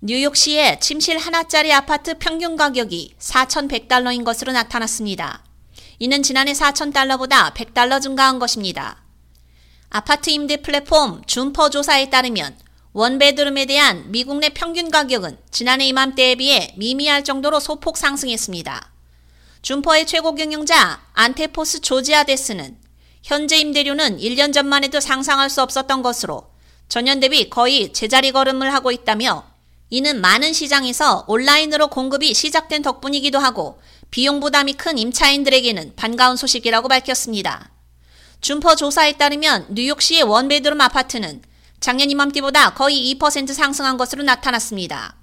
[0.00, 5.42] 뉴욕시의 침실 하나짜리 아파트 평균 가격이 4,100달러인 것으로 나타났습니다.
[5.98, 9.02] 이는 지난해 4,000달러보다 100달러 증가한 것입니다.
[9.90, 12.56] 아파트 임대 플랫폼 준퍼 조사에 따르면
[12.92, 18.92] 원베드룸에 대한 미국 내 평균 가격은 지난해 이맘때에 비해 미미할 정도로 소폭 상승했습니다.
[19.62, 22.78] 준퍼의 최고 경영자 안테포스 조지아데스는
[23.24, 26.52] 현재 임대료는 1년 전만 해도 상상할 수 없었던 것으로
[26.88, 29.47] 전년 대비 거의 제자리 걸음을 하고 있다며
[29.90, 37.70] 이는 많은 시장에서 온라인으로 공급이 시작된 덕분이기도 하고 비용 부담이 큰 임차인들에게는 반가운 소식이라고 밝혔습니다.
[38.40, 41.42] 준퍼 조사에 따르면 뉴욕시의 원베드룸 아파트는
[41.80, 45.16] 작년 이맘때보다 거의 2% 상승한 것으로 나타났습니다.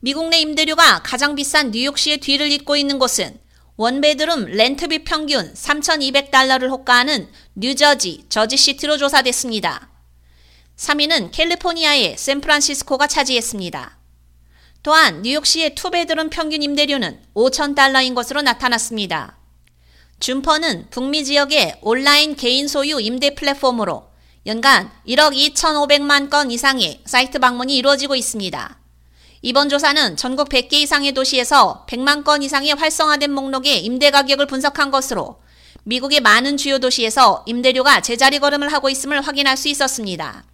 [0.00, 3.38] 미국 내 임대료가 가장 비싼 뉴욕시의 뒤를 잇고 있는 곳은
[3.76, 9.95] 원베드룸 렌트비 평균 3,200달러를 호가하는 뉴저지 저지시티로 조사됐습니다.
[10.76, 13.96] 3위는 캘리포니아의 샌프란시스코가 차지했습니다.
[14.82, 19.38] 또한 뉴욕시의 투베드룸 평균 임대료는 5,000달러인 것으로 나타났습니다.
[20.20, 24.08] 준퍼는 북미 지역의 온라인 개인 소유 임대 플랫폼으로
[24.46, 28.78] 연간 1억 2,500만 건 이상의 사이트 방문이 이루어지고 있습니다.
[29.42, 35.40] 이번 조사는 전국 100개 이상의 도시에서 100만 건 이상의 활성화된 목록의 임대 가격을 분석한 것으로
[35.84, 40.44] 미국의 많은 주요 도시에서 임대료가 제자리 걸음을 하고 있음을 확인할 수 있었습니다.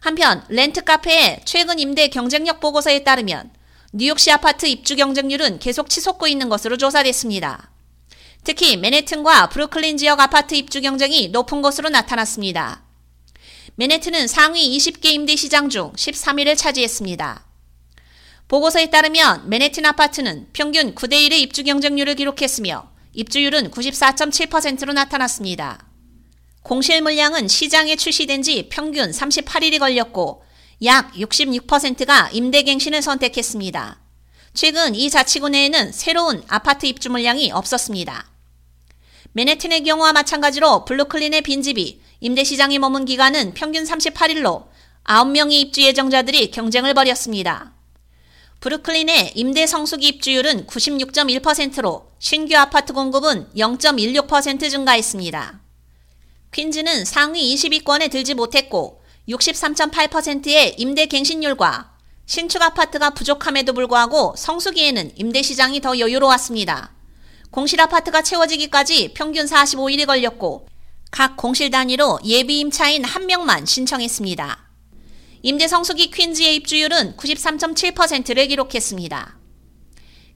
[0.00, 3.50] 한편 렌트 카페의 최근 임대 경쟁력 보고서에 따르면
[3.92, 7.70] 뉴욕시 아파트 입주 경쟁률은 계속 치솟고 있는 것으로 조사됐습니다.
[8.44, 12.82] 특히 맨해튼과 브루클린 지역 아파트 입주 경쟁이 높은 것으로 나타났습니다.
[13.74, 17.44] 맨해튼은 상위 20개 임대 시장 중 13위를 차지했습니다.
[18.48, 25.84] 보고서에 따르면 맨해튼 아파트는 평균 9대 1의 입주 경쟁률을 기록했으며 입주율은 94.7%로 나타났습니다.
[26.66, 30.42] 공실 물량은 시장에 출시된 지 평균 38일이 걸렸고
[30.82, 34.00] 약 66%가 임대갱신을 선택했습니다.
[34.52, 38.28] 최근 이 자치구 내에는 새로운 아파트 입주 물량이 없었습니다.
[39.30, 44.66] 맨해튼의 경우와 마찬가지로 블루클린의 빈집이 임대시장에 머문 기간은 평균 38일로
[45.04, 47.74] 9명의 입주 예정자들이 경쟁을 벌였습니다.
[48.58, 55.65] 브루클린의 임대 성수기 입주율은 96.1%로 신규 아파트 공급은 0.16% 증가했습니다.
[56.56, 61.92] 퀸즈는 상위 20위권에 들지 못했고 63.8%의 임대 갱신율과
[62.24, 66.94] 신축 아파트가 부족함에도 불구하고 성수기에는 임대 시장이 더 여유로웠습니다.
[67.50, 70.66] 공실 아파트가 채워지기까지 평균 45일이 걸렸고
[71.10, 74.70] 각 공실 단위로 예비 임차인 1명만 신청했습니다.
[75.42, 79.38] 임대 성수기 퀸즈의 입주율은 93.7%를 기록했습니다.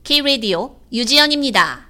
[0.04, 1.89] K-Radio 유지연입니다.